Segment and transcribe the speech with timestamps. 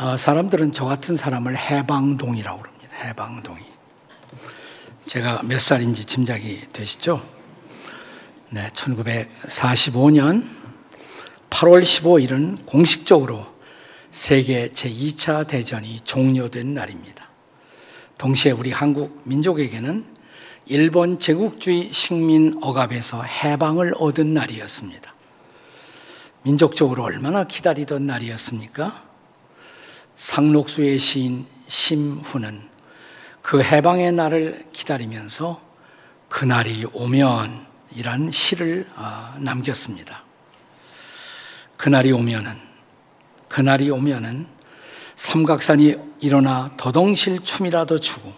[0.00, 2.96] 어, 사람들은 저 같은 사람을 해방동이라고 그럽니다.
[3.04, 3.60] 해방동이.
[5.06, 7.22] 제가 몇 살인지 짐작이 되시죠?
[8.48, 10.48] 네, 1945년
[11.50, 13.44] 8월 15일은 공식적으로
[14.10, 17.28] 세계 제2차 대전이 종료된 날입니다.
[18.16, 20.06] 동시에 우리 한국 민족에게는
[20.64, 25.14] 일본 제국주의 식민 억압에서 해방을 얻은 날이었습니다.
[26.42, 29.09] 민족적으로 얼마나 기다리던 날이었습니까?
[30.20, 32.68] 상록수의 시인 심후는
[33.40, 35.62] 그 해방의 날을 기다리면서
[36.28, 37.66] 그날이 오면
[37.96, 40.22] 이란 시를 아, 남겼습니다.
[41.78, 42.52] 그날이 오면은
[43.48, 44.46] 그날이 오면은
[45.16, 48.30] 삼각산이 일어나 더덩실 춤이라도 추고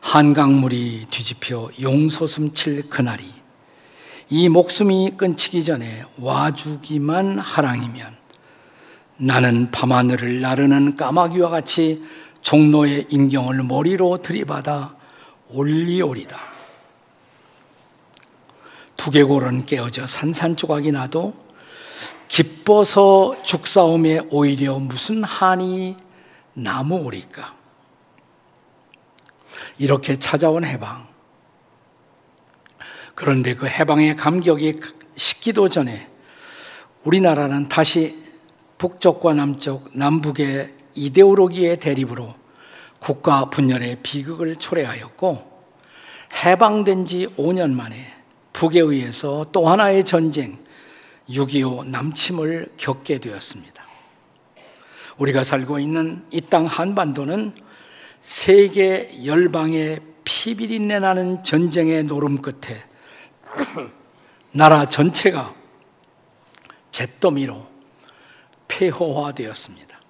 [0.00, 3.32] 한강물이 뒤집혀 용소숨칠 그날이
[4.28, 8.15] 이 목숨이 끊치기 전에 와주기만 하랑이면
[9.18, 12.04] 나는 밤하늘을 나르는 까마귀와 같이
[12.42, 14.94] 종로의 인경을 머리로 들이받아
[15.48, 16.38] 올리오리다.
[18.96, 21.34] 두개골은 깨어져 산산조각이 나도
[22.28, 25.96] 기뻐서 죽사움에 오히려 무슨 한이
[26.54, 27.54] 나무오리까?
[29.78, 31.06] 이렇게 찾아온 해방.
[33.14, 34.80] 그런데 그 해방의 감격이
[35.16, 36.08] 식기도 전에
[37.04, 38.25] 우리나라는 다시
[38.78, 42.34] 북쪽과 남쪽, 남북의 이데올로기의 대립으로
[42.98, 45.56] 국가 분열의 비극을 초래하였고
[46.44, 47.96] 해방된 지 5년 만에
[48.52, 50.58] 북에 의해서 또 하나의 전쟁,
[51.28, 53.84] 6.25 남침을 겪게 되었습니다.
[55.18, 57.54] 우리가 살고 있는 이 땅 한반도는
[58.22, 62.82] 세계 열방의 피비린내 나는 전쟁의 노름 끝에
[64.52, 65.54] 나라 전체가
[66.90, 67.75] 잿더미로
[68.68, 70.00] 폐허화되었습니다.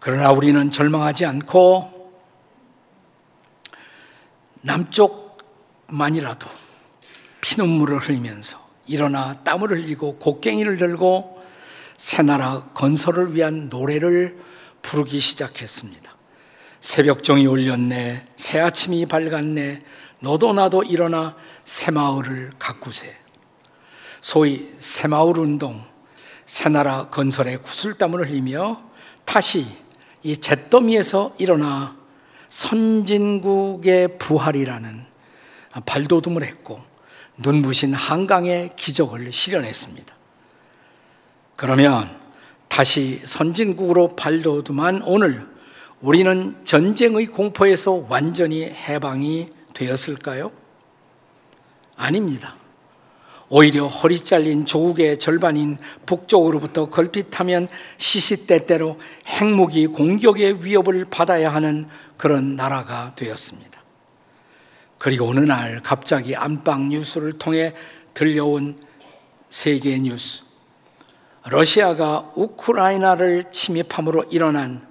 [0.00, 2.12] 그러나 우리는 절망하지 않고
[4.62, 6.48] 남쪽만이라도
[7.40, 11.42] 피눈물을 흘리면서 일어나 땀을 흘리고 곡괭이를 들고
[11.96, 14.38] 새나라 건설을 위한 노래를
[14.82, 16.16] 부르기 시작했습니다.
[16.80, 19.82] 새벽종이 울렸네, 새 아침이 밝았네,
[20.20, 23.16] 너도 나도 일어나 새마을을 가꾸세.
[24.20, 25.84] 소위 새마을 운동,
[26.48, 28.80] 새나라 건설의 구슬땀을 흘리며
[29.26, 29.66] 다시
[30.22, 31.94] 이 잿더미에서 일어나
[32.48, 35.04] 선진국의 부활이라는
[35.84, 36.80] 발돋움을 했고
[37.36, 40.14] 눈부신 한강의 기적을 실현했습니다.
[41.54, 42.18] 그러면
[42.68, 45.46] 다시 선진국으로 발돋움한 오늘
[46.00, 50.50] 우리는 전쟁의 공포에서 완전히 해방이 되었을까요?
[51.94, 52.57] 아닙니다.
[53.50, 63.14] 오히려 허리 잘린 조국의 절반인 북쪽으로부터 걸핏하면 시시때때로 핵무기 공격의 위협을 받아야 하는 그런 나라가
[63.16, 63.78] 되었습니다.
[64.98, 67.72] 그리고 어느 날 갑자기 안방 뉴스를 통해
[68.12, 68.76] 들려온
[69.48, 70.42] 세계 뉴스.
[71.46, 74.86] 러시아가 우크라이나를 침입함으로 일어난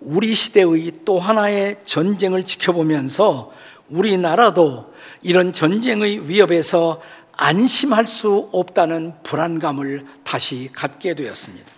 [0.00, 3.52] 우리 시대의 또 하나의 전쟁을 지켜보면서
[3.88, 4.92] 우리나라도
[5.22, 7.00] 이런 전쟁의 위협에서
[7.38, 11.70] 안심할 수 없다는 불안감을 다시 갖게 되었습니다.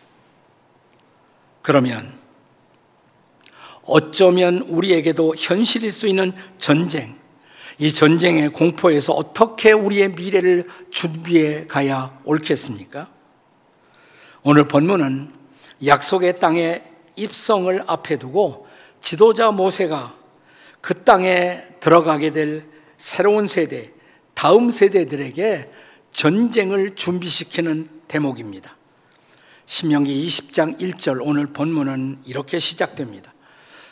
[1.60, 2.14] 그러면
[3.84, 7.14] 어쩌면 우리에게도 현실일 수 있는 전쟁,
[7.78, 13.08] 이 전쟁의 공포에서 어떻게 우리의 미래를 준비해 가야 옳겠습니까?
[14.42, 15.30] 오늘 본문은
[15.84, 16.82] 약속의 땅에
[17.16, 18.66] 입성을 앞에 두고
[19.02, 20.14] 지도자 모세가
[20.80, 22.64] 그 땅에 들어가게 될
[22.96, 23.92] 새로운 세대,
[24.40, 25.70] 다음 세대들에게
[26.12, 28.74] 전쟁을 준비시키는 대목입니다.
[29.66, 33.34] 신명기 20장 1절 오늘 본문은 이렇게 시작됩니다.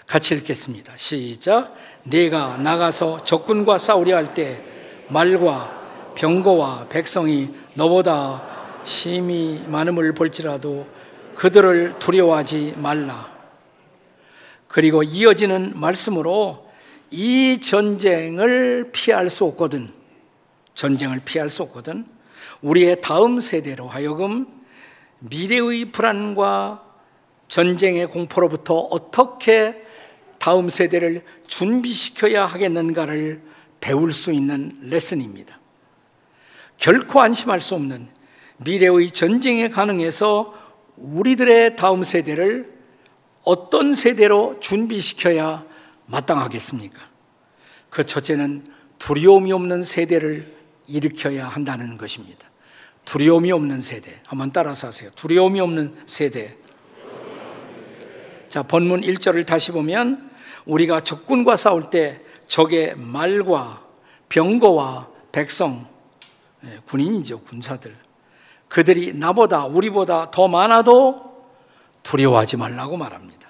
[0.06, 0.94] 같이 읽겠습니다.
[0.96, 1.76] 시작.
[2.04, 4.64] 내가 나가서 적군과 싸우려 할 때
[5.08, 10.86] 말과 병거와 백성이 너보다 심히 많음을 볼지라도
[11.34, 13.30] 그들을 두려워하지 말라.
[14.66, 16.70] 그리고 이어지는 말씀으로
[17.10, 19.97] 이 전쟁을 피할 수 없거든.
[20.78, 22.06] 전쟁을 피할 수 없거든.
[22.62, 24.46] 우리의 다음 세대로 하여금
[25.18, 26.84] 미래의 불안과
[27.48, 29.82] 전쟁의 공포로부터 어떻게
[30.38, 33.42] 다음 세대를 준비시켜야 하겠는가를
[33.80, 35.58] 배울 수 있는 레슨입니다.
[36.76, 38.08] 결코 안심할 수 없는
[38.58, 40.54] 미래의 전쟁에 가능해서
[40.96, 42.72] 우리들의 다음 세대를
[43.42, 45.64] 어떤 세대로 준비시켜야
[46.06, 47.00] 마땅하겠습니까?
[47.90, 50.57] 그 첫째는 두려움이 없는 세대를
[50.88, 52.48] 일으켜야 한다는 것입니다.
[53.04, 54.20] 두려움이 없는 세대.
[54.26, 55.10] 한번 따라서 하세요.
[55.14, 56.56] 두려움이 없는 세대.
[58.50, 60.30] 자, 본문 1절을 다시 보면
[60.66, 63.82] 우리가 적군과 싸울 때 적의 말과
[64.28, 65.86] 병거와 백성,
[66.64, 67.96] 예, 군인이죠, 군사들.
[68.68, 71.46] 그들이 나보다, 우리보다 더 많아도
[72.02, 73.48] 두려워하지 말라고 말합니다.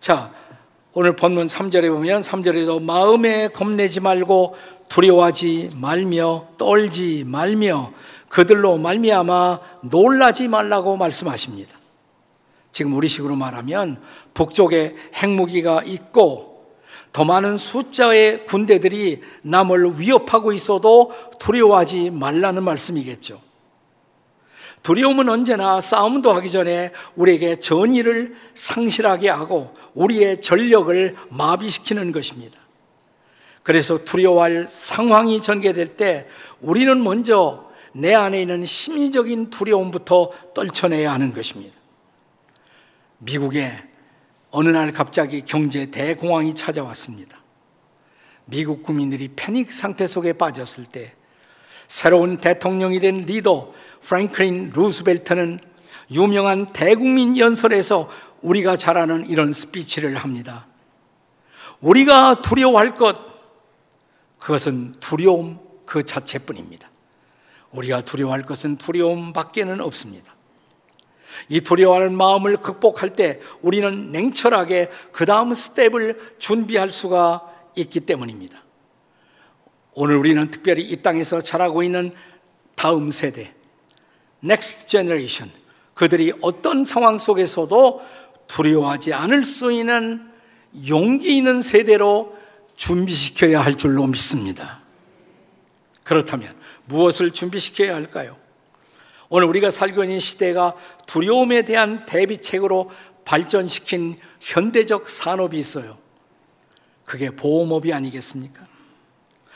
[0.00, 0.30] 자,
[0.92, 4.56] 오늘 본문 3절에 보면 3절에도 마음에 겁내지 말고
[4.88, 7.92] 두려워하지 말며 떨지 말며
[8.28, 11.78] 그들로 말미암아 놀라지 말라고 말씀하십니다.
[12.72, 14.02] 지금 우리식으로 말하면
[14.34, 16.54] 북쪽에 핵무기가 있고
[17.12, 23.40] 더 많은 숫자의 군대들이 남을 위협하고 있어도 두려워하지 말라는 말씀이겠죠.
[24.82, 32.63] 두려움은 언제나 싸움도 하기 전에 우리에게 전의를 상실하게 하고 우리의 전력을 마비시키는 것입니다.
[33.64, 36.28] 그래서 두려워할 상황이 전개될 때
[36.60, 41.74] 우리는 먼저 내 안에 있는 심리적인 두려움부터 떨쳐내야 하는 것입니다.
[43.18, 43.72] 미국에
[44.50, 47.38] 어느 날 갑자기 경제 대공황이 찾아왔습니다.
[48.44, 51.14] 미국 국민들이 패닉 상태 속에 빠졌을 때
[51.88, 53.72] 새로운 대통령이 된 리더
[54.02, 55.58] 프랭클린 루스벨트는
[56.12, 58.10] 유명한 대국민 연설에서
[58.42, 60.66] 우리가 잘 아는 이런 스피치를 합니다.
[61.80, 63.33] 우리가 두려워할 것,
[64.44, 66.90] 그것은 두려움 그 자체뿐입니다.
[67.70, 70.34] 우리가 두려워할 것은 두려움 밖에는 없습니다.
[71.48, 78.62] 이 두려워하는 마음을 극복할 때 우리는 냉철하게 그 다음 스텝을 준비할 수가 있기 때문입니다.
[79.94, 82.12] 오늘 우리는 특별히 이 땅에서 자라고 있는
[82.74, 83.54] 다음 세대,
[84.44, 85.50] next generation,
[85.94, 88.02] 그들이 어떤 상황 속에서도
[88.48, 90.30] 두려워하지 않을 수 있는
[90.86, 92.43] 용기 있는 세대로
[92.76, 94.80] 준비시켜야 할 줄로 믿습니다.
[96.02, 96.54] 그렇다면
[96.86, 98.36] 무엇을 준비시켜야 할까요?
[99.28, 100.74] 오늘 우리가 살고 있는 시대가
[101.06, 102.90] 두려움에 대한 대비책으로
[103.24, 105.98] 발전시킨 현대적 산업이 있어요.
[107.04, 108.66] 그게 보험업이 아니겠습니까?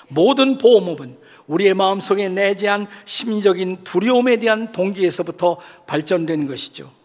[0.09, 6.98] 모든 보험업은 우리의 마음속에 내재한 심리적인 두려움에 대한 동기에서부터 발전된 것이죠.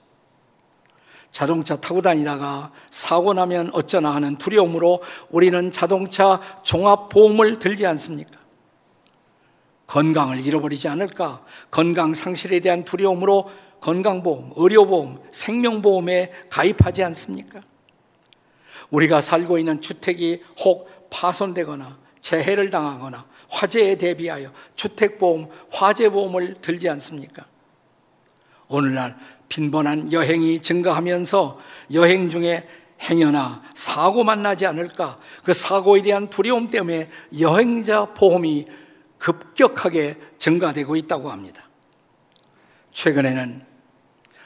[1.34, 5.02] 자동차 타고 다니다가 사고 나면 어쩌나 하는 두려움으로
[5.32, 8.40] 우리는 자동차 종합보험을 들지 않습니까?
[9.88, 11.44] 건강을 잃어버리지 않을까?
[11.72, 13.50] 건강 상실에 대한 두려움으로
[13.82, 17.62] 건강보험, 의료보험, 생명보험에 가입하지 않습니까?
[18.92, 27.46] 우리가 살고 있는 주택이 혹 파손되거나 재해를 당하거나 화재에 대비하여 주택보험, 화재보험을 들지 않습니까?
[28.68, 29.18] 오늘날
[29.54, 31.60] 빈번한 여행이 증가하면서
[31.94, 32.68] 여행 중에
[33.02, 37.08] 행여나 사고 만 나지 않을까 그 사고에 대한 두려움 때문에
[37.40, 38.66] 여행자 보험이
[39.20, 41.70] 급격하게 증가되고 있다고 합니다.
[42.92, 43.64] 최근에는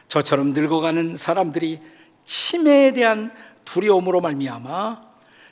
[0.10, 1.80] 저처럼 늙어가는 사람들이
[2.26, 3.30] 치매에 대한
[3.64, 5.02] 두려움으로 말미암아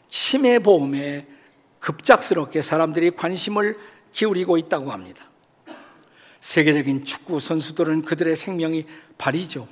[0.09, 1.27] 치매 보험에
[1.79, 3.77] 급작스럽게 사람들이 관심을
[4.11, 5.25] 기울이고 있다고 합니다.
[6.41, 8.85] 세계적인 축구 선수들은 그들의 생명이
[9.17, 9.67] 발이죠.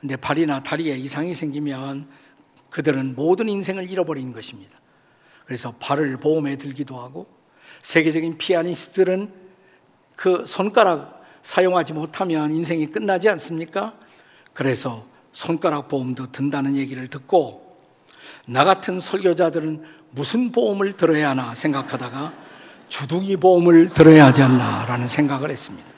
[0.00, 2.08] 근데 발이나 다리에 이상이 생기면
[2.70, 4.80] 그들은 모든 인생을 잃어버린 것입니다.
[5.44, 7.26] 그래서 발을 보험에 들기도 하고
[7.82, 9.32] 세계적인 피아니스트들은
[10.16, 13.94] 그 손가락 사용하지 못하면 인생이 끝나지 않습니까?
[14.52, 17.76] 그래서 손가락 보험도 든다는 얘기를 듣고
[18.46, 22.34] 나 같은 설교자들은 무슨 보험을 들어야 하나 생각하다가
[22.88, 25.91] 주둥이 보험을 들어야 하지 않나라는 생각을 했습니다.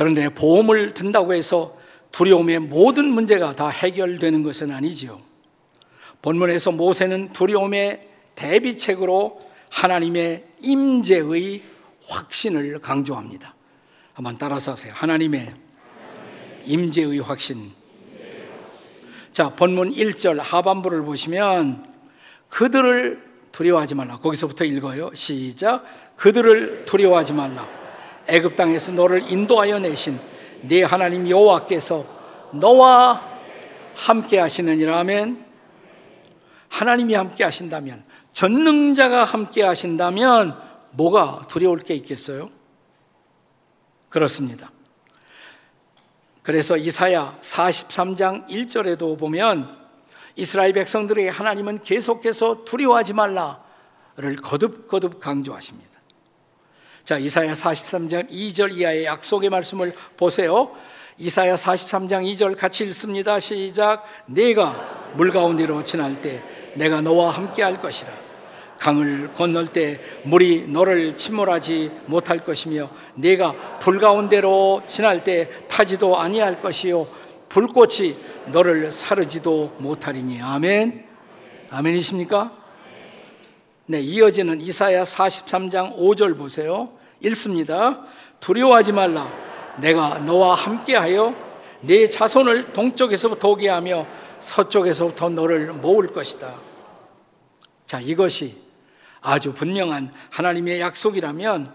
[0.00, 1.76] 그런데 보험을 든다고 해서
[2.10, 5.20] 두려움의 모든 문제가 다 해결되는 것은 아니지요.
[6.22, 9.38] 본문에서 모세는 두려움의 대비책으로
[9.68, 11.62] 하나님의 임재의
[12.06, 13.54] 확신을 강조합니다.
[14.14, 14.94] 한번 따라서 하세요.
[14.96, 15.52] 하나님의
[16.64, 17.70] 임재의 확신.
[19.34, 21.92] 자, 본문 1절 하반부를 보시면
[22.48, 24.16] 그들을 두려워하지 말라.
[24.16, 25.10] 거기서부터 읽어요.
[25.12, 25.84] 시작.
[26.16, 27.79] 그들을 두려워하지 말라.
[28.26, 30.18] 애굽 땅에서 너를 인도하여 내신
[30.62, 32.04] 네 하나님 여호와께서
[32.52, 33.28] 너와
[33.94, 35.44] 함께 하시느니라 하면
[36.68, 40.56] 하나님이 함께 하신다면 전능자가 함께 하신다면
[40.92, 42.50] 뭐가 두려울 게 있겠어요?
[44.08, 44.70] 그렇습니다.
[46.42, 49.78] 그래서 이사야 43장 1절에도 보면
[50.36, 55.89] 이스라엘 백성들에게 하나님은 계속해서 두려워하지 말라를 거듭거듭 강조하십니다.
[57.04, 60.70] 자, 이사야 43장 2절 이하의 약속의 말씀을 보세요.
[61.18, 63.38] 이사야 43장 2절 같이 읽습니다.
[63.40, 64.04] 시작.
[64.26, 66.42] 내가 물 가운데로 지날 때
[66.74, 68.12] 내가 너와 함께 할 것이라.
[68.78, 76.62] 강을 건널 때 물이 너를 침몰하지 못할 것이며 네가 불 가운데로 지날 때 타지도 아니할
[76.62, 77.06] 것이요
[77.50, 78.14] 불꽃이
[78.46, 81.04] 너를 사르지도 못하리니 아멘.
[81.68, 82.59] 아멘이십니까?
[83.90, 86.92] 네, 이어지는 이사야 43장 5절 보세요.
[87.22, 88.04] 읽습니다.
[88.38, 89.28] 두려워하지 말라.
[89.78, 91.34] 내가 너와 함께하여
[91.80, 94.06] 내 자손을 동쪽에서부터 오게 하며
[94.38, 96.54] 서쪽에서부터 너를 모을 것이다.
[97.84, 98.58] 자, 이것이
[99.22, 101.74] 아주 분명한 하나님의 약속이라면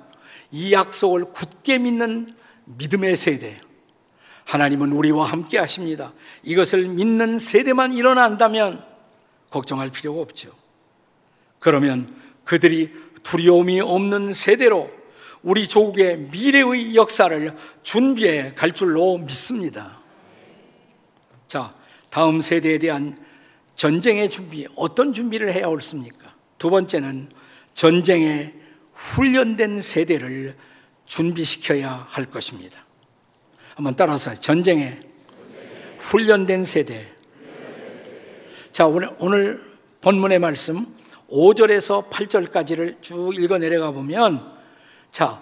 [0.52, 3.60] 이 약속을 굳게 믿는 믿음의 세대.
[4.46, 6.14] 하나님은 우리와 함께 하십니다.
[6.44, 8.86] 이것을 믿는 세대만 일어난다면
[9.50, 10.64] 걱정할 필요가 없죠.
[11.66, 12.94] 그러면 그들이
[13.24, 14.92] 두려움이 없는 세대로
[15.42, 20.00] 우리 조국의 미래의 역사를 준비해 갈 줄로 믿습니다.
[21.48, 21.74] 자,
[22.12, 23.18] 다음 세대에 대한
[23.78, 26.36] 전쟁의 준비, 어떤 준비를 해야 옳습니까?
[26.60, 27.32] 두 번째는
[27.74, 28.54] 전쟁에
[28.94, 30.56] 훈련된 세대를
[31.06, 32.86] 준비시켜야 할 것입니다.
[33.74, 35.00] 한번 따라서 전쟁에
[35.98, 37.12] 훈련된 세대.
[38.72, 39.66] 자, 오늘, 오늘
[40.02, 40.95] 본문의 말씀
[41.30, 44.54] 5절에서 8절까지를 쭉 읽어 내려가 보면
[45.12, 45.42] 자,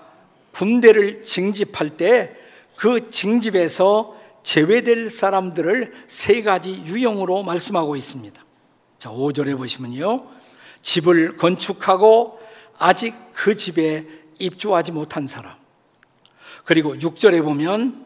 [0.51, 2.43] 군대를 징집할 때
[2.75, 8.43] 그 징집에서 제외될 사람들을 세 가지 유형으로 말씀하고 있습니다.
[8.99, 10.27] 자, 5절에 보시면요.
[10.81, 12.39] 집을 건축하고
[12.77, 14.05] 아직 그 집에
[14.39, 15.55] 입주하지 못한 사람.
[16.65, 18.05] 그리고 6절에 보면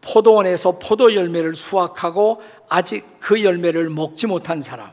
[0.00, 4.92] 포도원에서 포도 열매를 수확하고 아직 그 열매를 먹지 못한 사람.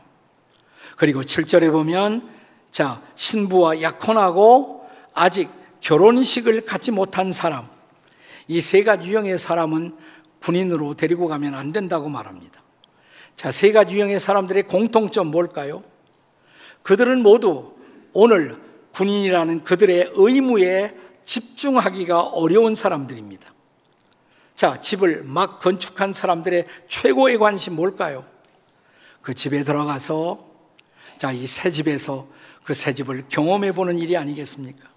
[1.00, 2.28] 그리고 7절에 보면
[2.70, 5.48] 자, 신부와 약혼하고 아직
[5.80, 7.70] 결혼식을 갖지 못한 사람.
[8.48, 9.96] 이 세 가지 유형의 사람은
[10.42, 12.62] 군인으로 데리고 가면 안 된다고 말합니다.
[13.34, 15.82] 자, 세 가지 유형의 사람들의 공통점 뭘까요?
[16.82, 17.72] 그들은 모두
[18.12, 18.58] 오늘
[18.92, 23.50] 군인이라는 그들의 의무에 집중하기가 어려운 사람들입니다.
[24.54, 28.26] 자, 집을 막 건축한 사람들의 최고의 관심 뭘까요?
[29.22, 30.49] 그 집에 들어가서
[31.20, 32.26] 자, 이 새 집에서
[32.64, 34.88] 그 새 집을 경험해 보는 일이 아니겠습니까?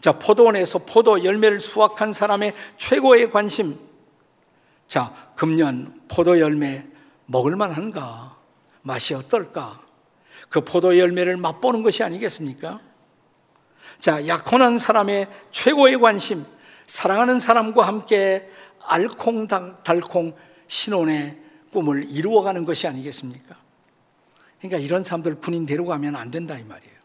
[0.00, 3.78] 자, 포도원에서 포도 열매를 수확한 사람의 최고의 관심.
[4.86, 6.86] 자, 금년 포도 열매
[7.26, 8.38] 먹을만 한가?
[8.80, 9.82] 맛이 어떨까?
[10.48, 12.80] 그 포도 열매를 맛보는 것이 아니겠습니까?
[14.00, 16.46] 자, 약혼한 사람의 최고의 관심,
[16.86, 18.48] 사랑하는 사람과 함께
[18.86, 20.34] 알콩달콩
[20.68, 21.36] 신혼의
[21.70, 23.67] 꿈을 이루어가는 것이 아니겠습니까?
[24.58, 26.98] 그러니까 이런 사람들 군인 데려가면 안 된다 이 말이에요.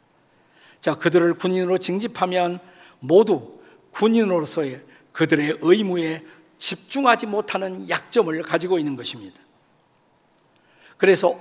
[0.81, 2.60] 자, 그들을 군인으로 징집하면
[3.00, 3.60] 모두
[3.91, 4.81] 군인으로서의
[5.12, 6.24] 그들의 의무에
[6.57, 9.39] 집중하지 못하는 약점을 가지고 있는 것입니다.
[10.98, 11.39] 그래서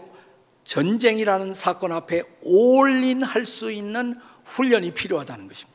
[0.64, 5.72] 전쟁이라는 사건 앞에 올인할 수 있는 훈련이 필요하다는 것입니다.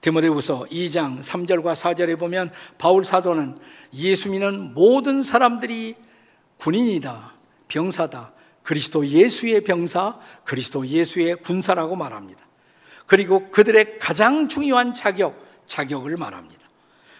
[0.00, 3.58] 디모데후서 2장 3절과 4절에 보면 바울 사도는
[3.94, 5.94] 예수 믿는 모든 사람들이
[6.56, 7.34] 군인이다,
[7.68, 8.32] 병사다,
[8.70, 12.40] 그리스도 예수의 병사, 그리스도 예수의 군사라고 말합니다.
[13.04, 16.60] 그리고 그들의 가장 중요한 자격, 자격을 말합니다.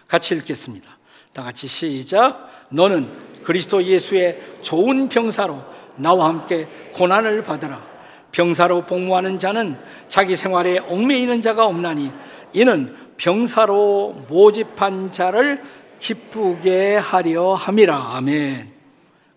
[0.07, 0.97] 같이 읽겠습니다.
[1.33, 2.67] 다 같이 시작.
[2.69, 5.61] 너는 그리스도 예수의 좋은 병사로
[5.97, 7.85] 나와 함께 고난을 받으라.
[8.31, 9.77] 병사로 복무하는 자는
[10.07, 12.13] 자기 생활에 얽매이는 자가 없나니
[12.53, 15.61] 이는 병사로 모집한 자를
[15.99, 18.15] 기쁘게 하려 함이라.
[18.15, 18.71] 아멘.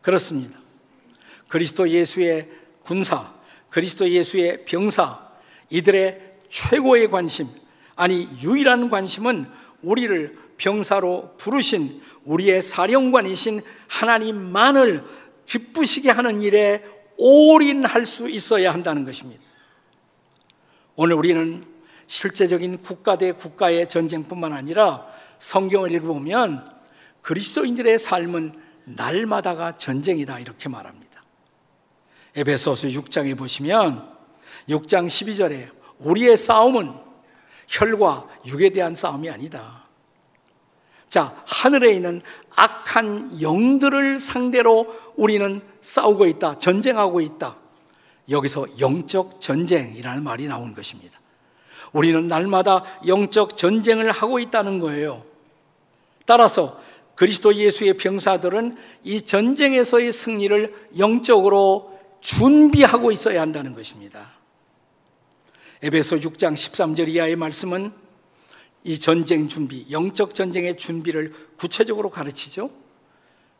[0.00, 0.63] 그렇습니다.
[1.54, 2.48] 그리스도 예수의
[2.82, 3.32] 군사,
[3.70, 5.20] 그리스도 예수의 병사,
[5.70, 7.46] 이들의 최고의 관심,
[7.94, 9.46] 아니 유일한 관심은
[9.80, 15.04] 우리를 병사로 부르신 우리의 사령관이신 하나님만을
[15.46, 16.82] 기쁘시게 하는 일에
[17.18, 19.40] 올인할 수 있어야 한다는 것입니다.
[20.96, 21.64] 오늘 우리는
[22.08, 25.06] 실제적인 국가 대 국가의 전쟁뿐만 아니라
[25.38, 26.74] 성경을 읽어보면
[27.22, 31.13] 그리스도인들의 삶은 날마다가 전쟁이다 이렇게 말합니다.
[32.36, 34.08] 에베소서 6장에 보시면
[34.68, 36.92] 6장 12절에 우리의 싸움은
[37.68, 39.84] 혈과 육에 대한 싸움이 아니다.
[41.08, 42.22] 자, 하늘에 있는
[42.56, 46.58] 악한 영들을 상대로 우리는 싸우고 있다.
[46.58, 47.56] 전쟁하고 있다.
[48.28, 51.20] 여기서 영적 전쟁이라는 말이 나온 것입니다.
[51.92, 55.24] 우리는 날마다 영적 전쟁을 하고 있다는 거예요.
[56.26, 56.80] 따라서
[57.14, 61.93] 그리스도 예수의 병사들은 이 전쟁에서의 승리를 영적으로
[62.24, 64.32] 준비하고 있어야 한다는 것입니다.
[65.82, 67.92] 에베소 6장 13절 이하의 말씀은
[68.82, 72.70] 이 전쟁 준비, 영적 전쟁의 준비를 구체적으로 가르치죠.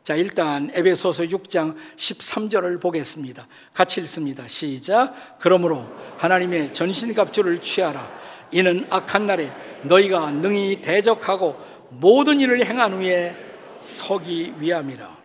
[0.03, 3.47] 자, 일단 에베소서 6장 13절을 보겠습니다.
[3.73, 4.47] 같이 읽습니다.
[4.47, 5.37] 시작.
[5.39, 8.11] 그러므로 하나님의 전신갑주를 취하라.
[8.51, 9.51] 이는 악한 날에
[9.83, 11.55] 너희가 능히 대적하고
[11.91, 13.35] 모든 일을 행한 후에
[13.79, 15.15] 서기 위함이라.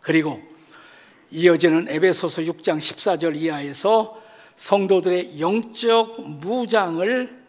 [0.00, 0.53] 그리고
[1.34, 4.22] 이어지는 에베소서 6장 14절 이하에서
[4.54, 7.44] 성도들의 영적 무장을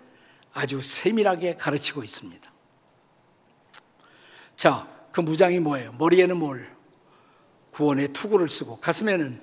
[0.53, 2.51] 아주 세밀하게 가르치고 있습니다.
[4.57, 5.93] 자, 그 무장이 뭐예요?
[5.99, 6.75] 머리에는 뭘?
[7.71, 9.39] 구원의 투구를 쓰고 가슴에는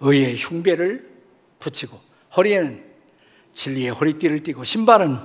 [0.00, 1.08] 의의 흉배를
[1.60, 2.00] 붙이고
[2.36, 2.84] 허리에는
[3.54, 5.18] 진리의 허리띠를 띠고 신발은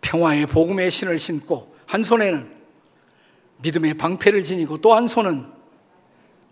[0.00, 2.56] 평화의 복음의 신을 신고 한 손에는
[3.58, 5.57] 믿음의 방패를 지니고 또 한 손은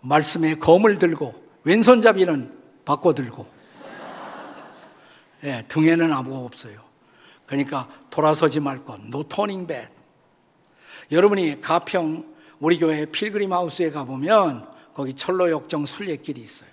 [0.01, 2.53] 말씀의 검을 들고 왼손잡이는
[2.85, 3.47] 바꿔 들고
[5.43, 6.81] 예, 등에는 아무가 없어요.
[7.45, 8.99] 그러니까 돌아서지 말 것,
[9.29, 9.89] turning back.
[11.11, 12.25] 여러분이 가평
[12.59, 16.69] 우리 교회 필그림 하우스에 가보면 거기 철로 역정 순례길이 있어요.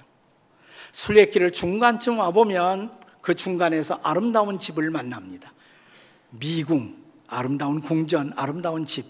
[0.93, 5.52] 순례길을 중간쯤 와보면 그 중간에서 아름다운 집을 만납니다.
[6.31, 6.97] 미궁,
[7.28, 9.07] 아름다운 궁전, 아름다운 집.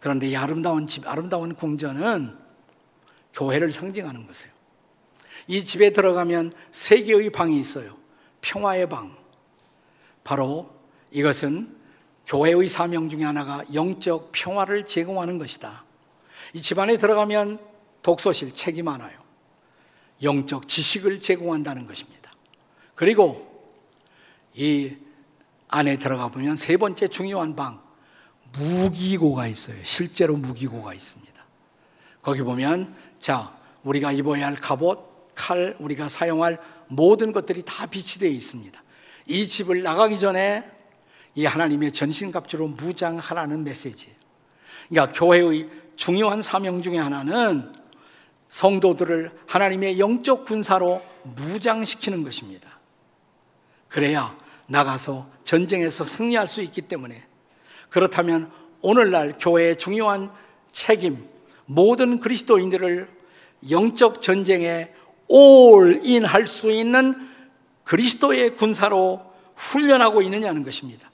[0.00, 2.43] 그런데 이 아름다운 집, 아름다운 궁전은
[3.34, 4.52] 교회를 상징하는 것이에요.
[5.46, 7.96] 이 집에 들어가면 세 개의 방이 있어요.
[8.40, 9.16] 평화의 방.
[10.22, 10.70] 바로
[11.12, 11.76] 이것은
[12.26, 15.84] 교회의 사명 중에 하나가 영적 평화를 제공하는 것이다.
[16.54, 17.58] 이 집안에 들어가면
[18.02, 19.18] 독서실, 책이 많아요.
[20.22, 22.32] 영적 지식을 제공한다는 것입니다.
[22.94, 23.52] 그리고
[24.54, 24.94] 이
[25.68, 27.82] 안에 들어가 보면 세 번째 중요한 방,
[28.52, 29.76] 무기고가 있어요.
[29.82, 31.44] 실제로 무기고가 있습니다.
[32.22, 32.94] 거기 보면,
[33.24, 38.82] 자, 우리가 입어야 할 갑옷, 칼, 우리가 사용할 모든 것들이 다 비치되어 있습니다.
[39.24, 40.62] 이 집을 나가기 전에
[41.34, 44.14] 이 하나님의 전신갑주로 무장하라는 메시지예요.
[44.90, 47.72] 그러니까 교회의 중요한 사명 중에 하나는
[48.50, 52.78] 성도들을 하나님의 영적 군사로 무장시키는 것입니다.
[53.88, 57.26] 그래야 나가서 전쟁에서 승리할 수 있기 때문에
[57.88, 58.52] 그렇다면
[58.82, 60.30] 오늘날 교회의 중요한
[60.72, 61.32] 책임,
[61.66, 63.08] 모든 그리스도인들을
[63.70, 64.90] 영적 전쟁에
[65.28, 67.14] 올인 할 수 있는
[67.84, 69.20] 그리스도의 군사로
[69.56, 71.10] 훈련하고 있느냐는 것입니다.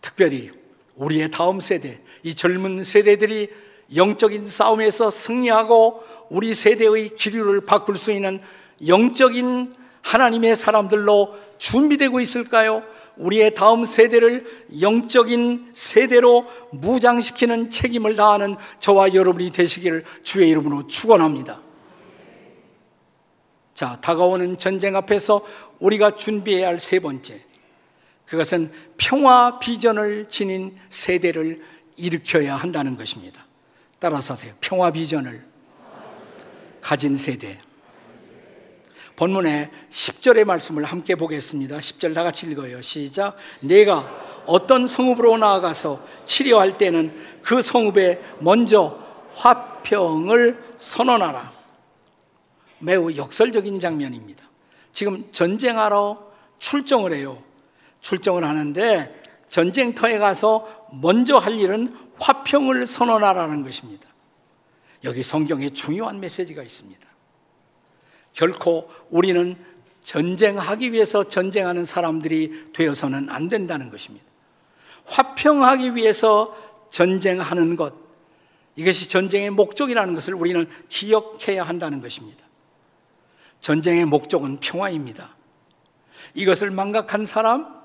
[0.00, 0.50] 특별히
[0.96, 3.50] 우리의 다음 세대, 이 젊은 세대들이
[3.94, 8.40] 영적인 싸움에서 승리하고 우리 세대의 기류를 바꿀 수 있는
[8.86, 12.82] 영적인 하나님의 사람들로 준비되고 있을까요?
[13.16, 21.60] 우리의 다음 세대를 영적인 세대로 무장시키는 책임을 다하는 저와 여러분이 되시기를 주의 이름으로 축원합니다.
[23.74, 25.44] 자, 다가오는 전쟁 앞에서
[25.78, 27.40] 우리가 준비해야 할 세 번째.
[28.26, 31.62] 그것은 평화 비전을 지닌 세대를
[31.96, 33.44] 일으켜야 한다는 것입니다.
[33.98, 34.54] 따라서 하세요.
[34.60, 35.44] 평화 비전을
[36.80, 37.58] 가진 세대.
[39.20, 41.76] 본문의 10절의 말씀을 함께 보겠습니다.
[41.76, 42.80] 10절 다 같이 읽어요.
[42.80, 43.36] 시작.
[43.60, 44.08] 내가
[44.46, 48.98] 어떤 성읍으로 나아가서 치료할 때는 그 성읍에 먼저
[49.34, 51.52] 화평을 선언하라.
[52.78, 54.42] 매우 역설적인 장면입니다.
[54.94, 56.26] 지금 전쟁하러
[56.58, 57.42] 출정을 해요.
[58.00, 64.08] 출정을 하는데 전쟁터에 가서 먼저 할 일은 화평을 선언하라는 것입니다.
[65.04, 67.09] 여기 성경에 중요한 메시지가 있습니다.
[68.32, 69.56] 결코 우리는
[70.02, 74.24] 전쟁하기 위해서 전쟁하는 사람들이 되어서는 안 된다는 것입니다.
[75.04, 76.56] 화평하기 위해서
[76.90, 77.94] 전쟁하는 것,
[78.76, 82.44] 이것이 전쟁의 목적이라는 것을 우리는 기억해야 한다는 것입니다.
[83.60, 85.36] 전쟁의 목적은 평화입니다.
[86.34, 87.80] 이것을 망각한 사람,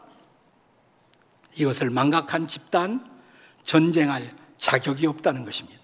[1.55, 3.05] 이것을 망각한 집단,
[3.63, 5.81] 전쟁할 자격이 없다는 것입니다.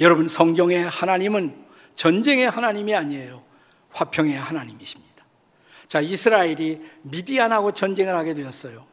[0.00, 3.49] 여러분, 성경의 하나님은 전쟁의 하나님이 아니에요.
[3.92, 5.24] 화평의 하나님이십니다.
[5.88, 8.86] 자, 이스라엘이 미디안하고 전쟁을 하게 되었어요.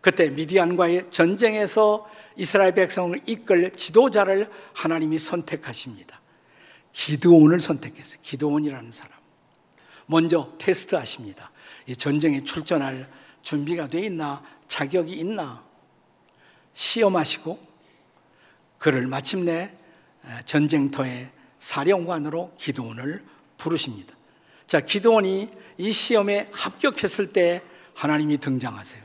[0.00, 6.20] 그때 미디안과의 전쟁에서 이스라엘 백성을 이끌 지도자를 하나님이 선택하십니다.
[6.92, 8.20] 기드온을 선택했어요.
[8.22, 9.18] 기드온이라는 사람.
[10.06, 11.50] 먼저 테스트하십니다.
[11.86, 13.08] 이 전쟁에 출전할
[13.42, 15.64] 준비가 돼 있나, 자격이 있나
[16.74, 17.58] 시험하시고
[18.78, 19.72] 그를 마침내
[20.46, 23.24] 전쟁터의 사령관으로 기도원을
[23.58, 24.14] 부르십니다.
[24.66, 27.62] 자, 기도원이 이 시험에 합격했을 때
[27.94, 29.02] 하나님이 등장하세요.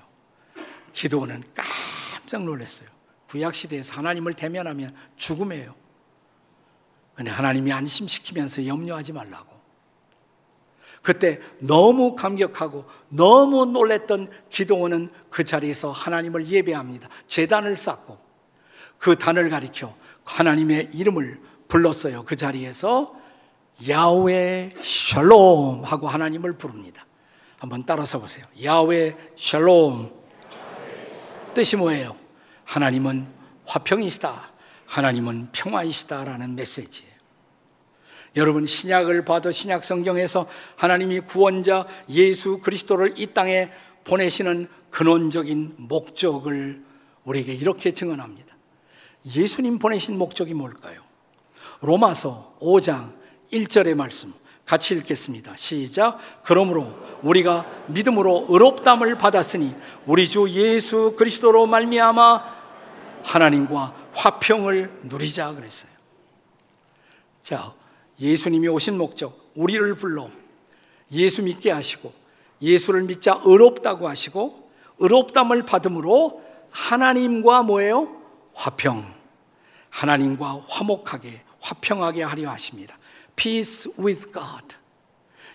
[0.94, 2.88] 기도원은 깜짝 놀랐어요.
[3.28, 5.76] 구약 시대에서 하나님을 대면하면 죽음이에요.
[7.16, 9.54] 근데 하나님이 안심시키면서 염려하지 말라고.
[11.02, 17.10] 그때 너무 감격하고 너무 놀랬던 기도원은 그 자리에서 하나님을 예배합니다.
[17.28, 18.18] 재단을 쌓고
[18.98, 22.24] 그 단을 가리켜 하나님의 이름을 불렀어요.
[22.24, 23.22] 그 자리에서
[23.90, 27.06] 야외 샬롬 하고 하나님을 부릅니다.
[27.58, 28.46] 한번 따라서 보세요.
[28.64, 30.12] 야외 샬롬.
[31.54, 32.16] 뜻이 뭐예요?
[32.66, 33.28] 하나님은
[33.66, 34.52] 화평이시다.
[34.86, 37.14] 하나님은 평화이시다라는 메시지예요.
[38.36, 43.70] 여러분 신약을 봐도 신약 성경에서 하나님이 구원자 예수 그리스도를 이 땅에
[44.04, 46.84] 보내시는 근원적인 목적을
[47.26, 48.56] 우리에게 이렇게 증언합니다.
[49.36, 51.02] 예수님 보내신 목적이 뭘까요?
[51.82, 53.14] 로마서 5장
[53.54, 54.34] 1절의 말씀
[54.66, 55.56] 같이 읽겠습니다.
[55.56, 56.20] 시작.
[56.44, 62.64] 그러므로 우리가 믿음으로 의롭담을 받았으니 우리 주 예수 그리스도로 말미암아
[63.24, 65.92] 하나님과 화평을 누리자 그랬어요.
[67.42, 67.74] 자,
[68.20, 70.30] 예수님이 오신 목적, 우리를 불러
[71.12, 72.14] 예수 믿게 하시고
[72.62, 78.22] 예수를 믿자 의롭다고 하시고 의롭담을 받음으로 하나님과 뭐예요?
[78.54, 79.14] 화평.
[79.90, 82.98] 하나님과 화목하게 화평하게 하려 하십니다.
[83.36, 84.76] Peace with God.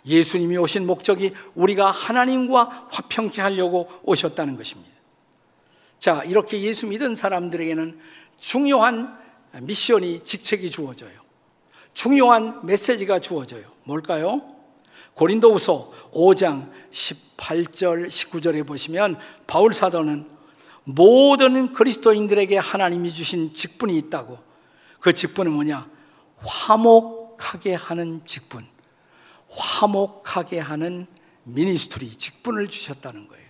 [0.07, 4.91] 예수님이 오신 목적이 우리가 하나님과 화평케 하려고 오셨다는 것입니다.
[6.01, 7.99] 자, 이렇게 예수 믿은 사람들에게는
[8.39, 9.19] 중요한
[9.63, 11.19] 미션이 직책이 주어져요.
[11.93, 13.65] 중요한 메시지가 주어져요.
[13.85, 14.55] 뭘까요?
[15.15, 20.29] 고린도후서 5장 18절 19절에 보시면 바울 사도는
[20.85, 24.39] 모든 그리스도인들에게 하나님이 주신 직분이 있다고.
[25.01, 25.87] 그 직분은 뭐냐?
[26.39, 28.67] 화목 하게 하는 직분.
[29.51, 31.07] 화목하게 하는
[31.45, 33.49] 미니스트리, 직분을 주셨다는 거예요.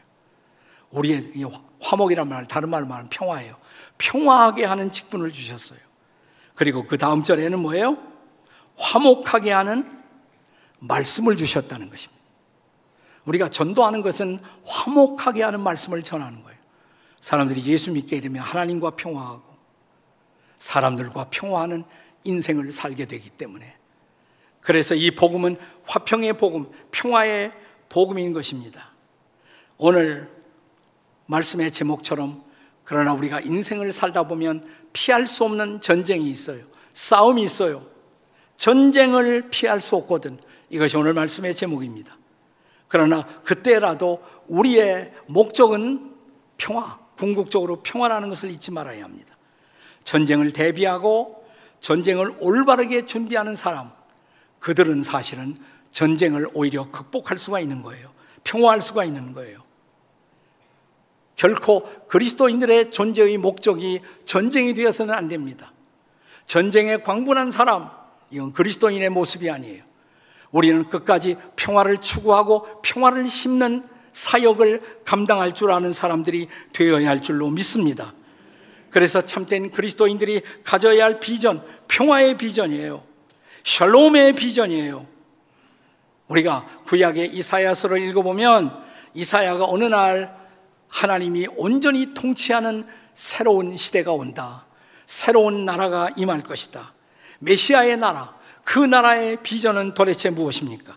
[0.90, 1.32] 우리의
[1.80, 3.56] 화목이란 말, 다른 말로 말하면 평화예요.
[3.98, 5.78] 평화하게 하는 직분을 주셨어요.
[6.54, 7.98] 그리고 그 다음 절에는 뭐예요?
[8.76, 10.02] 화목하게 하는
[10.78, 12.18] 말씀을 주셨다는 것입니다.
[13.26, 16.58] 우리가 전도하는 것은 화목하게 하는 말씀을 전하는 거예요.
[17.20, 19.42] 사람들이 예수 믿게 되면 하나님과 평화하고
[20.58, 21.84] 사람들과 평화하는
[22.24, 23.77] 인생을 살게 되기 때문에
[24.68, 27.52] 그래서 이 복음은 화평의 복음, 평화의
[27.88, 28.90] 복음인 것입니다.
[29.78, 30.30] 오늘
[31.24, 32.44] 말씀의 제목처럼
[32.84, 36.60] 그러나 우리가 인생을 살다 보면 피할 수 없는 전쟁이 있어요.
[36.92, 37.86] 싸움이 있어요.
[38.58, 40.38] 전쟁을 피할 수 없거든.
[40.68, 42.18] 이것이 오늘 말씀의 제목입니다.
[42.88, 46.14] 그러나 그때라도 우리의 목적은
[46.58, 49.34] 평화, 궁극적으로 평화라는 것을 잊지 말아야 합니다.
[50.04, 51.48] 전쟁을 대비하고
[51.80, 53.96] 전쟁을 올바르게 준비하는 사람,
[54.58, 55.56] 그들은 사실은
[55.92, 58.10] 전쟁을 오히려 극복할 수가 있는 거예요.
[58.44, 59.62] 평화할 수가 있는 거예요.
[61.36, 65.72] 결코 그리스도인들의 존재의 목적이 전쟁이 되어서는 안 됩니다.
[66.46, 67.90] 전쟁에 광분한 사람,
[68.30, 69.84] 이건 그리스도인의 모습이 아니에요.
[70.50, 78.14] 우리는 끝까지 평화를 추구하고 평화를 심는 사역을 감당할 줄 아는 사람들이 되어야 할 줄로 믿습니다.
[78.90, 83.07] 그래서 참된 그리스도인들이 가져야 할 비전, 평화의 비전이에요.
[83.64, 85.06] 샬롬의 비전이에요.
[86.28, 90.36] 우리가 구약의 이사야서를 읽어보면 이사야가 어느 날
[90.88, 94.66] 하나님이 온전히 통치하는 새로운 시대가 온다.
[95.06, 96.94] 새로운 나라가 임할 것이다.
[97.40, 100.96] 메시아의 나라, 그 나라의 비전은 도대체 무엇입니까?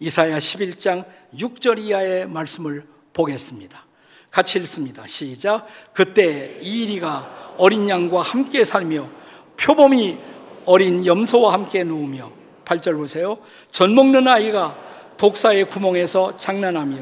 [0.00, 1.04] 이사야 11장
[1.36, 3.84] 6절 이하의 말씀을 보겠습니다.
[4.30, 5.06] 같이 읽습니다.
[5.06, 5.66] 시작.
[5.92, 9.08] 그때 이리가 어린 양과 함께 살며
[9.56, 10.18] 표범이
[10.66, 12.30] 어린 염소와 함께 누우며
[12.64, 13.38] 8절 보세요.
[13.70, 14.76] 전 먹는 아이가
[15.16, 16.96] 독사의 구멍에서 장난하며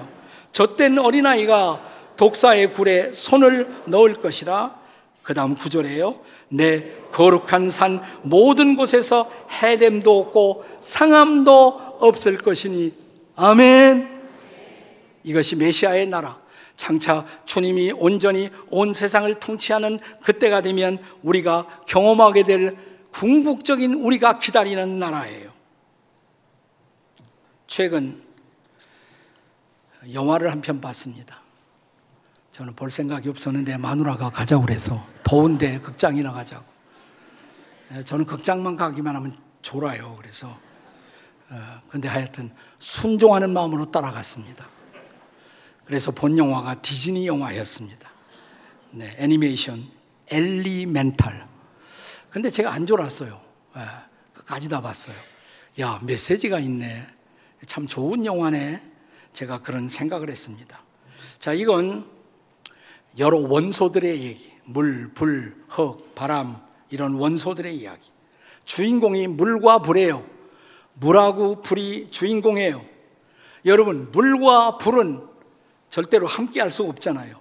[0.53, 1.81] 젖된 어린아이가
[2.17, 4.77] 독사의 굴에 손을 넣을 것이라
[5.23, 6.17] 그 다음 구절에요.
[6.49, 9.31] 내 거룩한 산 모든 곳에서
[9.63, 12.93] 해됨도 없고 상함도 없을 것이니
[13.37, 14.23] 아멘.
[15.25, 16.43] 이것이 메시아의 나라.
[16.77, 22.77] 장차 주님이 온전히 온 세상을 통치하는 그때가 되면 우리가 경험하게 될
[23.13, 25.53] 궁극적인 우리가 기다리는 나라예요.
[27.67, 28.23] 최근
[30.13, 31.41] 영화를 한 편 봤습니다.
[32.53, 36.65] 저는 볼 생각이 없었는데 마누라가 가자고 그래서 더운데 극장이나 가자고.
[37.95, 40.17] 예, 저는 극장만 가기만 하면 졸아요.
[40.21, 40.59] 그래서
[41.49, 44.67] 어, 근데 하여튼 순종하는 마음으로 따라갔습니다.
[45.85, 48.11] 그래서 본 영화가 디즈니 영화였습니다.
[48.91, 49.87] 네, 애니메이션
[50.29, 51.47] 엘리멘탈.
[52.33, 53.39] 근데 제가 안 졸았어요.
[53.77, 53.81] 예,
[54.33, 55.15] 끝까지 다 봤어요.
[55.81, 57.07] 야, 메시지가 있네.
[57.67, 58.83] 참 좋은 영화네.
[59.35, 60.81] 제가 그런 생각을 했습니다.
[61.39, 62.07] 자, 이건
[63.19, 64.51] 여러 원소들의 얘기.
[64.65, 66.57] 물, 불, 흙, 바람,
[66.89, 68.11] 이런 원소들의 이야기.
[68.65, 70.25] 주인공이 물과 불이에요.
[70.95, 72.83] 물하고 불이 주인공이에요.
[73.67, 75.27] 여러분, 물과 불은
[75.91, 77.39] 절대로 함께 할 수 없잖아요.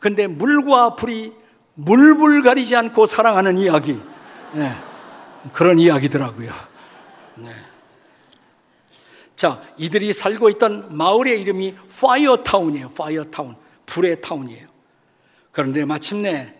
[0.00, 1.32] 근데 물과 불이
[1.80, 4.00] 물불 가리지 않고 사랑하는 이야기.
[4.52, 4.74] 네,
[5.52, 6.50] 그런 이야기더라고요.
[7.36, 7.50] 네.
[9.36, 12.90] 자, 이들이 살고 있던 마을의 이름이 Fire Town이에요.
[12.90, 13.54] Fire Town.
[13.86, 14.66] 불의 town이에요.
[15.52, 16.52] 그런데 마침내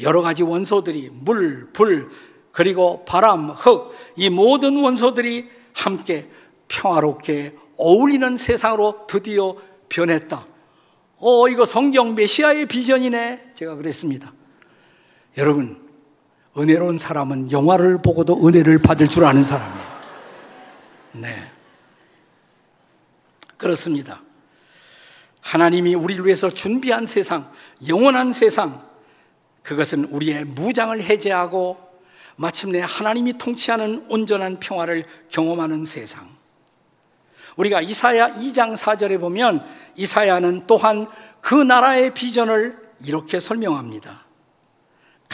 [0.00, 2.10] 여러 가지 원소들이 물, 불,
[2.50, 6.30] 그리고 바람, 흙, 이 모든 원소들이 함께
[6.68, 9.56] 평화롭게 어울리는 세상으로 드디어
[9.90, 10.46] 변했다.
[11.18, 13.52] 어, 이거 성경 메시아의 비전이네.
[13.54, 14.32] 제가 그랬습니다.
[15.36, 15.82] 여러분,
[16.56, 19.94] 은혜로운 사람은 영화를 보고도 은혜를 받을 줄 아는 사람이에요.
[21.12, 21.28] 네.
[23.56, 24.20] 그렇습니다.
[25.40, 27.50] 하나님이 우리를 위해서 준비한 세상,
[27.86, 28.82] 영원한 세상,
[29.62, 31.78] 그것은 우리의 무장을 해제하고
[32.36, 36.28] 마침내 하나님이 통치하는 온전한 평화를 경험하는 세상.
[37.56, 39.64] 우리가 이사야 2장 4절에 보면
[39.96, 41.06] 이사야는 또한
[41.40, 44.23] 그 나라의 비전을 이렇게 설명합니다.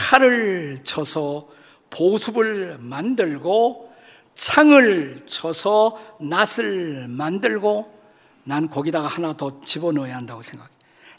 [0.01, 1.47] 칼을 쳐서
[1.91, 3.93] 보습을 만들고
[4.35, 8.01] 창을 쳐서 낫을 만들고
[8.45, 10.71] 난 거기다가 하나 더 집어넣어야 한다고 생각해.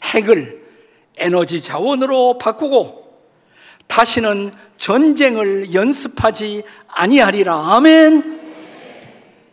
[0.02, 0.62] 핵을
[1.16, 3.02] 에너지 자원으로 바꾸고
[3.86, 7.76] 다시는 전쟁을 연습하지 아니하리라.
[7.76, 8.40] 아멘.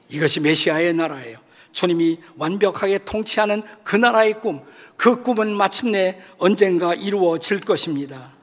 [0.09, 1.37] 이것이 메시아의 나라예요.
[1.71, 4.61] 주님이 완벽하게 통치하는 그 나라의 꿈,
[4.97, 8.38] 그 꿈은 마침내 언젠가 이루어질 것입니다.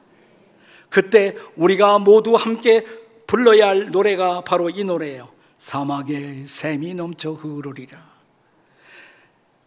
[0.89, 2.85] 그때 우리가 모두 함께
[3.25, 5.29] 불러야 할 노래가 바로 이 노래예요.
[5.57, 7.97] 사막에 샘이 넘쳐 흐르리라.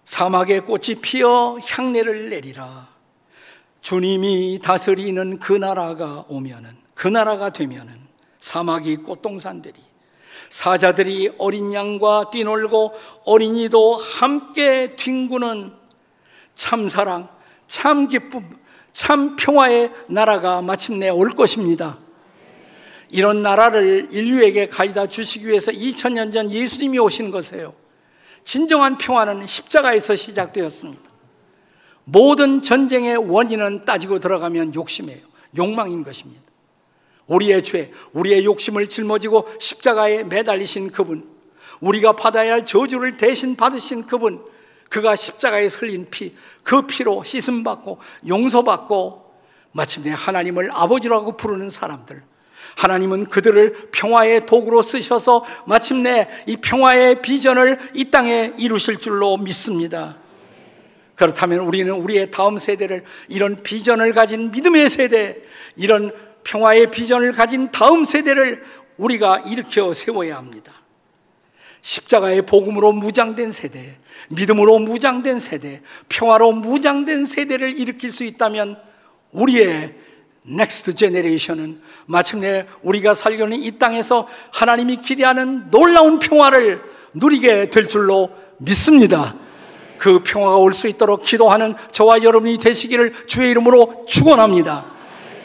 [0.04, 2.88] 사막에 꽃이 피어 향내를 내리라.
[3.80, 7.98] 주님이 다스리는 그 나라가 오면은, 그 나라가 되면은
[8.40, 9.78] 사막이 꽃동산들이
[10.48, 12.92] 사자들이 어린 양과 뛰놀고
[13.24, 15.72] 어린이도 함께 뒹구는
[16.56, 17.28] 참 사랑,
[17.68, 18.58] 참 기쁨,
[19.00, 21.96] 참 평화의 나라가 마침내 올 것입니다.
[23.08, 27.72] 이런 나라를 인류에게 가져다 주시기 위해서 2000년 전 예수님이 오신 것이에요.
[28.44, 31.00] 진정한 평화는 십자가에서 시작되었습니다.
[32.04, 35.22] 모든 전쟁의 원인은 따지고 들어가면 욕심이에요.
[35.56, 36.42] 욕망인 것입니다.
[37.26, 41.26] 우리의 죄, 우리의 욕심을 짊어지고 십자가에 매달리신 그분,
[41.80, 44.44] 우리가 받아야 할 저주를 대신 받으신 그분,
[44.90, 47.98] 그가 십자가에 흘린 피, 그 피로 씻음받고
[48.28, 49.32] 용서받고
[49.72, 52.22] 마침내 하나님을 아버지라고 부르는 사람들.
[52.76, 60.18] 하나님은 그들을 평화의 도구로 쓰셔서 마침내 이 평화의 비전을 이 땅에 이루실 줄로 믿습니다.
[61.14, 65.36] 그렇다면 우리는 우리의 다음 세대를 이런 비전을 가진 믿음의 세대,
[65.76, 68.64] 이런 평화의 비전을 가진 다음 세대를
[68.96, 70.79] 우리가 일으켜 세워야 합니다.
[71.82, 73.96] 십자가의 복음으로 무장된 세대,
[74.28, 78.78] 믿음으로 무장된 세대, 평화로 무장된 세대를 일으킬 수 있다면
[79.32, 79.94] 우리의
[80.42, 86.82] next generation은 마침내 우리가 살려는 이 땅에서 하나님이 기대하는 놀라운 평화를
[87.14, 89.34] 누리게 될 줄로 믿습니다.
[89.98, 94.86] 그 평화가 올 수 있도록 기도하는 저와 여러분이 되시기를 주의 이름으로 축원합니다.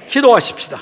[0.07, 0.79] 기도하십시다.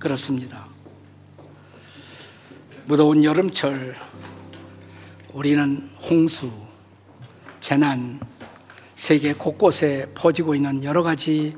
[0.00, 0.66] 그렇습니다.
[2.86, 3.94] 무더운 여름철
[5.34, 6.50] 우리는 홍수,
[7.60, 8.18] 재난,
[8.94, 11.54] 세계 곳곳에 퍼지고 있는 여러 가지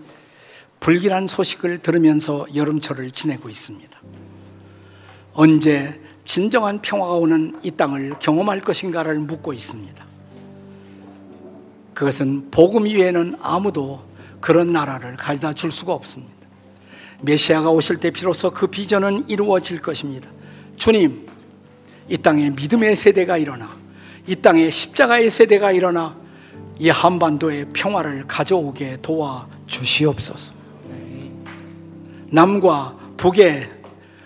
[0.80, 4.02] 불길한 소식을 들으면서 여름철을 지내고 있습니다.
[5.34, 10.04] 언제 진정한 평화가 오는 이 땅을 경험할 것인가를 묻고 있습니다.
[11.94, 14.04] 그것은 복음 이외에는 아무도
[14.40, 16.31] 그런 나라를 가져다 줄 수가 없습니다.
[17.22, 20.28] 메시아가 오실 때 비로소 그 비전은 이루어질 것입니다.
[20.76, 21.26] 주님,
[22.08, 23.70] 이 땅에 믿음의 세대가 일어나,
[24.26, 26.16] 이 땅에 십자가의 세대가 일어나,
[26.78, 30.52] 이 한반도의 평화를 가져오게 도와 주시옵소서.
[32.30, 33.70] 남과 북의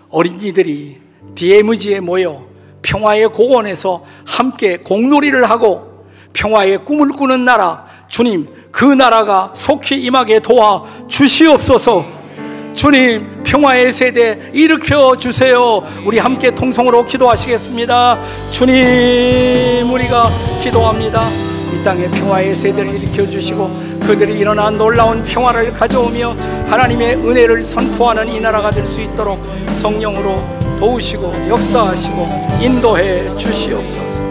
[0.08, 1.00] 어린이들이
[1.34, 2.46] DMZ에 모여
[2.80, 10.84] 평화의 공원에서 함께 공놀이를 하고 평화의 꿈을 꾸는 나라, 주님, 그 나라가 속히 임하게 도와
[11.08, 12.15] 주시옵소서.
[12.76, 15.82] 주님 평화의 세대 일으켜 주세요.
[16.04, 18.18] 우리 함께 통성으로 기도하시겠습니다.
[18.50, 20.28] 주님 우리가
[20.62, 21.26] 기도합니다.
[21.72, 23.70] 이 땅의 평화의 세대를 일으켜 주시고
[24.02, 26.36] 그들이 일어나 놀라운 평화를 가져오며
[26.68, 29.40] 하나님의 은혜를 선포하는 이 나라가 될 수 있도록
[29.72, 30.36] 성령으로
[30.78, 32.28] 도우시고 역사하시고
[32.60, 34.25] 인도해 주시옵소서.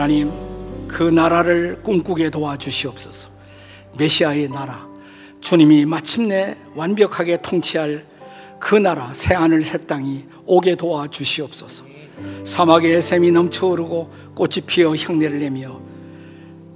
[0.00, 0.32] 하나님
[0.88, 3.28] 그 나라를 꿈꾸게 도와주시옵소서.
[3.98, 4.88] 메시아의 나라,
[5.42, 8.06] 주님이 마침내 완벽하게 통치할
[8.58, 11.84] 그 나라, 새 하늘 새 땅이 오게 도와주시옵소서.
[12.44, 15.78] 사막에 샘이 넘쳐오르고 꽃이 피어 향내를 내며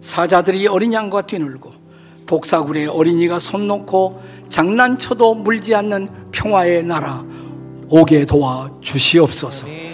[0.02, 1.70] 사자들이 어린 양과 뛰놀고
[2.26, 7.24] 독사굴에 어린이가 손 놓고 장난쳐도 물지 않는 평화의 나라
[7.88, 9.93] 오게 도와 주시옵소서.